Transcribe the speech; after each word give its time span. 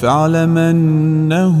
فاعلم 0.00 0.58
أنه 0.58 1.58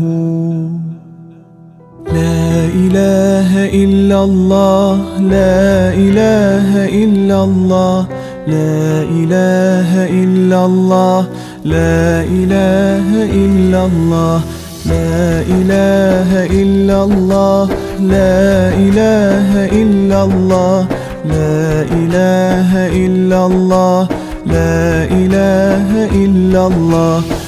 لا 2.06 2.64
إله 2.84 3.50
إلا 3.84 4.24
الله 4.24 4.96
لا 5.20 5.94
إله 5.94 6.86
إلا 7.02 7.44
الله 7.44 8.06
لا 8.46 9.02
إله 9.02 9.90
إلا 10.22 10.64
الله 10.66 11.26
لا 11.64 12.22
إله 12.22 13.08
إلا 13.42 13.84
الله 13.86 14.40
لا 14.86 15.40
إله 15.56 16.30
إلا 16.62 17.04
الله 17.04 17.68
لا 18.00 18.74
إله 18.86 19.50
إلا 19.82 20.24
الله 20.24 20.86
لا 21.34 21.82
إله 21.98 22.70
إلا 23.04 23.46
الله 23.46 24.08
لا 24.46 25.04
إله 25.20 25.88
إلا 26.24 26.66
الله. 26.66 27.47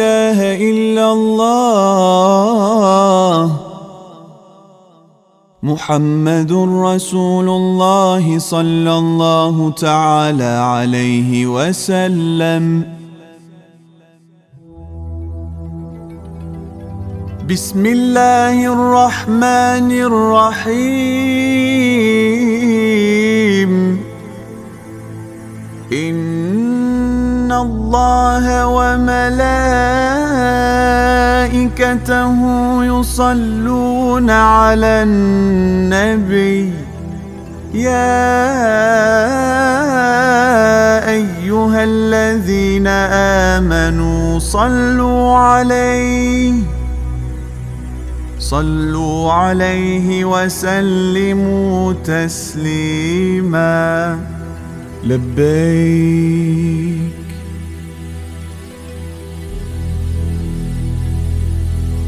إله 0.00 0.56
إلا 0.56 1.12
الله. 1.12 1.60
محمد 5.62 6.52
رسول 6.88 7.48
الله 7.48 8.38
صلى 8.38 8.98
الله 8.98 9.70
تعالى 9.70 10.52
عليه 10.74 11.46
وسلم. 11.46 12.84
بسم 17.50 17.86
الله 17.86 18.72
الرحمن 18.72 19.90
الرحيم. 19.92 21.10
إن 25.92 26.39
الله 27.52 28.66
وملائكته 31.80 32.34
يصلون 32.84 34.30
على 34.30 34.86
النبي 35.02 36.72
يا 37.74 38.30
أيها 41.08 41.84
الذين 41.84 42.86
آمنوا 43.56 44.38
صلوا 44.38 45.36
عليه 45.36 46.52
صلوا 48.38 49.32
عليه 49.32 50.24
وسلموا 50.24 51.92
تسليما 52.04 53.70
لبيك 55.04 56.40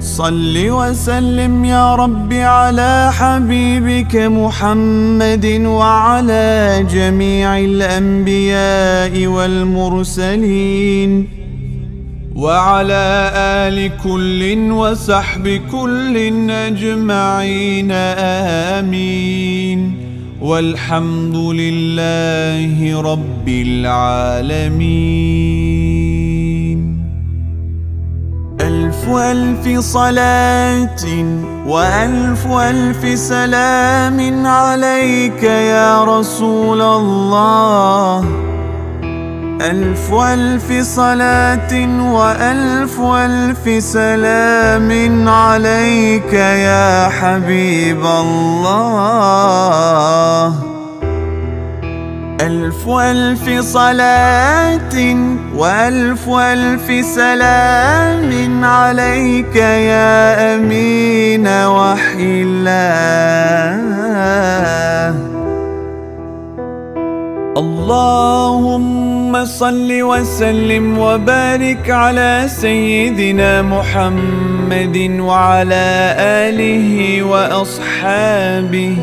صل 0.00 0.54
وسلم 0.56 1.64
يا 1.64 1.94
رب 1.94 2.32
على 2.32 3.10
حبيبك 3.12 4.16
محمد 4.16 5.62
وعلى 5.64 6.86
جميع 6.92 7.58
الأنبياء 7.58 9.26
والمرسلين 9.26 11.28
وعلى 12.34 13.30
آل 13.34 13.90
كل 14.04 14.70
وسحب 14.70 15.60
كل 15.72 16.16
أجمعين 16.50 17.92
آمين. 18.78 19.94
والحمد 20.40 21.36
لله 21.36 23.02
رب 23.02 23.48
العالمين. 23.48 25.57
ألف 29.08 29.68
ألف 29.68 29.80
صلاة 29.80 31.04
وألف 31.66 32.46
ألف 32.46 33.18
سلام 33.18 34.46
عليك 34.46 35.42
يا 35.42 36.04
رسول 36.04 36.82
الله. 36.82 38.24
ألف 39.60 40.14
ألف 40.14 40.72
صلاة 40.82 41.72
وألف 42.12 43.00
ألف 43.00 43.84
سلام 43.84 45.28
عليك 45.28 46.32
يا 46.32 47.08
حبيب 47.08 48.06
الله. 48.06 49.08
ألف 52.40 52.88
ألف 52.88 53.60
صلاة 53.60 54.94
وألف 55.54 56.28
ألف 56.28 57.04
سلام 57.06 58.64
عليك 58.64 59.56
يا 59.56 60.54
أمين 60.54 61.46
وحي 61.48 62.42
الله. 62.46 63.68
اللهم 67.58 69.44
صل 69.44 70.02
وسلم 70.02 70.98
وبارك 70.98 71.90
على 71.90 72.44
سيدنا 72.46 73.62
محمد 73.62 74.96
وعلى 75.20 76.14
آله 76.18 77.22
وأصحابه. 77.22 78.96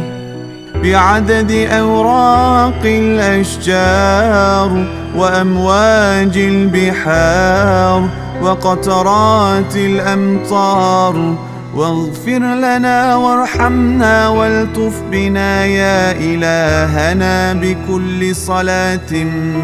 بعدد 0.86 1.52
أوراق 1.52 2.82
الأشجار 2.86 4.70
وأمواج 5.18 6.38
البحار 6.38 8.10
وقطرات 8.42 9.76
الأمطار. 9.76 11.36
واغفر 11.76 12.40
لنا 12.40 13.16
وارحمنا 13.16 14.28
والطف 14.28 15.02
بنا 15.12 15.66
يا 15.66 16.12
إلهنا 16.12 17.54
بكل 17.54 18.36
صلاة 18.36 19.14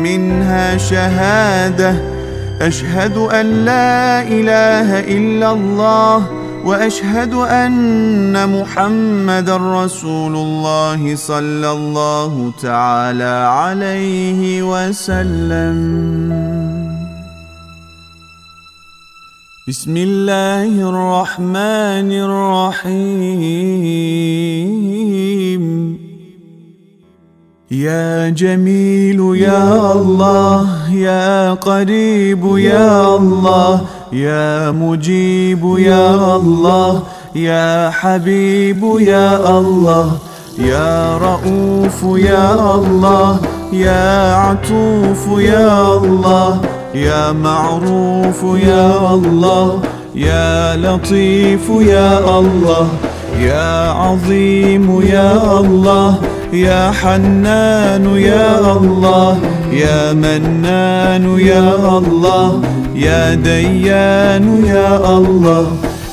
منها 0.04 0.78
شهادة. 0.78 1.96
أشهد 2.62 3.18
أن 3.18 3.46
لا 3.46 4.22
إله 4.22 5.00
إلا 5.00 5.52
الله 5.52 6.41
وأشهد 6.66 7.34
أن 7.34 8.62
محمد 8.62 9.50
رسول 9.50 10.36
الله 10.36 11.16
صلى 11.16 11.72
الله 11.72 12.52
تعالى 12.62 13.36
عليه 13.50 14.64
وسلم. 14.64 15.78
بسم 19.68 19.98
الله 19.98 20.90
الرحمن 20.90 22.12
الرحيم. 22.12 23.22
يا 27.72 28.30
جميل 28.30 29.36
يا 29.36 29.92
الله 29.92 30.68
يا 30.94 31.54
قريب 31.54 32.58
يا 32.58 33.16
الله 33.16 33.82
يا 34.14 34.72
مجيب 34.72 35.76
يا 35.78 36.36
الله 36.36 37.02
يا 37.36 37.90
حبيب 37.90 38.84
يا 39.00 39.60
الله 39.60 40.12
يا 40.60 41.18
رؤوف 41.18 42.20
يا 42.20 42.76
الله 42.76 43.40
يا 43.74 44.36
عطوف 44.36 45.40
يا 45.40 45.98
الله 45.98 46.62
يا 46.96 47.32
معروف 47.32 48.44
يا 48.68 49.14
الله 49.14 49.80
يا 50.16 50.76
لطيف 50.76 51.70
يا 51.80 52.40
الله 52.40 52.88
يا 53.40 53.92
عظيم 53.92 55.02
يا 55.02 55.60
الله 55.60 56.16
يا 56.54 56.92
حنان 56.92 58.16
يا 58.16 58.78
الله 58.78 59.38
يا 59.72 60.14
منان 60.14 61.40
يا 61.40 61.98
الله 61.98 62.62
يا 62.96 63.34
ديان 63.36 64.66
يا 64.66 65.18
الله 65.18 65.68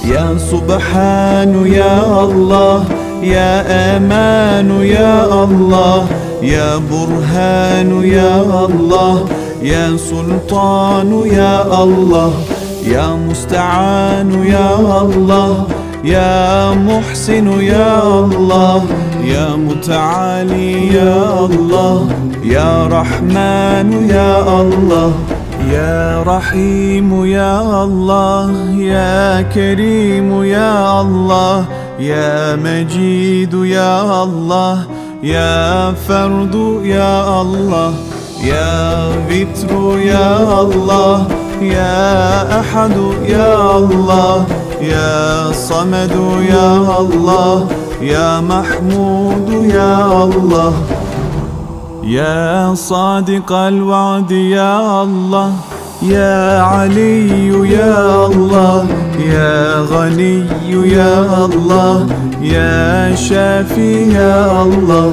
يا 0.05 0.39
سبحان 0.51 1.67
يا 1.67 2.25
الله 2.25 2.85
يا 3.23 3.97
أمان 3.97 4.71
يا 4.83 5.45
الله 5.45 6.07
يا 6.43 6.79
برهان 6.91 8.03
يا 8.05 8.41
الله 8.65 9.25
يا 9.63 9.97
سلطان 9.97 11.23
يا 11.33 11.83
الله 11.83 12.33
يا 12.87 13.07
مستعان 13.29 14.45
يا 14.47 15.01
الله 15.03 15.67
يا 16.05 16.71
محسن 16.75 17.61
يا 17.61 18.19
الله 18.19 18.85
يا 19.25 19.57
متعالي 19.57 20.95
يا 20.95 21.45
الله 21.45 22.09
يا 22.45 22.87
رحمن 22.87 24.09
يا 24.11 24.61
الله 24.61 25.13
يا 25.73 26.23
رحيم 26.23 27.25
يا 27.25 27.85
الله 27.85 28.71
يا 28.79 29.43
كريم 29.43 30.43
يا 30.45 31.01
الله 31.01 31.65
يا 32.01 32.57
مجيد 32.57 33.55
يا 33.55 34.23
الله 34.23 34.79
يا 35.23 35.93
فرد 35.93 36.55
يا 36.83 37.41
الله 37.43 37.95
يا 38.45 39.11
فتر 39.29 39.99
يا 39.99 40.61
الله 40.61 41.27
يا 41.63 42.61
أحد 42.61 42.97
يا 43.29 43.77
الله. 43.79 44.47
يا 44.81 45.53
صمد 45.53 46.15
يا 46.51 47.01
الله 47.01 47.67
يا 48.03 48.41
محمود 48.41 49.49
يا 49.51 50.25
الله. 50.25 50.73
يا 52.03 52.75
صادق 52.75 53.53
الوعد 53.53 54.31
يا 54.31 55.03
الله 55.03 55.53
يا 56.03 56.63
علي 56.63 57.49
يا 57.71 58.27
الله. 58.27 58.87
يا 59.19 59.83
غني 59.83 60.47
يا 60.71 61.45
الله 61.45 62.07
يا 62.43 63.15
شافي 63.15 64.15
يا 64.15 64.63
الله. 64.63 65.13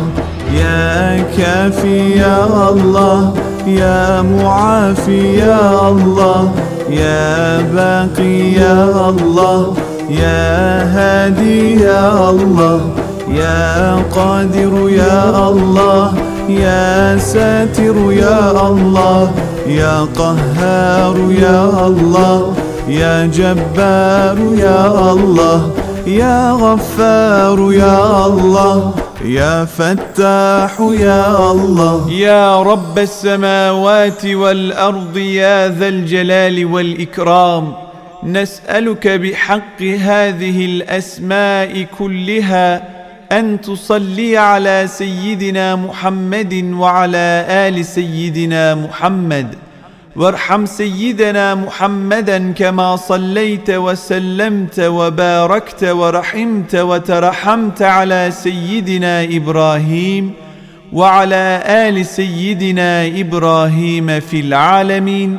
يا 0.54 1.24
كافي 1.38 2.12
يا 2.18 2.70
الله 2.70 3.34
يا 3.68 4.22
معافي 4.22 5.38
يا 5.38 5.90
الله. 5.90 6.52
يا 6.90 7.62
باقي 7.62 8.52
يا 8.54 9.10
الله 9.10 9.74
يا 10.10 10.84
هادي 10.96 11.82
يا 11.82 12.30
الله 12.30 12.80
يا 13.30 13.96
قادر 14.16 14.90
يا 14.90 15.50
الله 15.50 16.14
يا 16.50 17.18
ساتر 17.18 17.96
يا 18.12 18.68
الله 18.70 19.32
يا 19.68 20.08
قهار 20.16 21.16
يا 21.42 21.88
الله 21.88 22.54
يا 22.88 23.26
جبار 23.26 24.38
يا 24.58 25.12
الله. 25.14 25.70
يا 26.08 26.52
غفار 26.52 27.74
يا 27.74 28.26
الله 28.26 28.96
يا 29.26 29.66
فتاح 29.66 30.80
يا 30.80 31.52
الله. 31.52 32.12
يا 32.12 32.62
رب 32.62 33.00
السماوات 33.00 34.26
والأرض 34.26 35.18
يا 35.18 35.70
ذا 35.70 35.88
الجلال 35.88 36.66
والإكرام. 36.66 37.74
نسألك 38.24 39.08
بحق 39.08 39.82
هذه 39.82 40.66
الأسماء 40.66 41.86
كلها 42.00 42.84
أن 43.32 43.62
تصلي 43.62 44.38
على 44.38 44.88
سيدنا 44.88 45.76
محمد 45.76 46.54
وعلى 46.74 47.46
آل 47.50 47.86
سيدنا 47.86 48.76
محمد. 48.76 49.56
وارحم 50.16 50.66
سيدنا 50.66 51.56
محمدا 51.56 52.52
كما 52.52 52.96
صليت 52.96 53.70
وسلمت 53.70 54.80
وباركت 54.80 55.84
ورحمت 55.84 56.76
وترحمت 56.76 57.82
على 57.82 58.32
سيدنا 58.32 59.24
إبراهيم 59.24 60.32
وعلى 60.94 61.64
آل 61.68 62.06
سيدنا 62.06 63.08
إبراهيم 63.08 64.20
في 64.20 64.40
العالمين. 64.40 65.38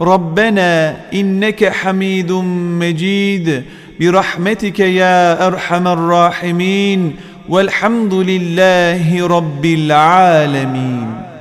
ربنا 0.00 0.96
إنك 1.14 1.68
حميد 1.68 2.32
مجيد. 2.32 3.62
برحمتك 4.00 4.80
يا 4.80 5.46
أرحم 5.46 5.88
الراحمين. 5.88 7.16
والحمد 7.48 8.14
لله 8.14 9.26
رب 9.26 9.64
العالمين. 9.64 11.31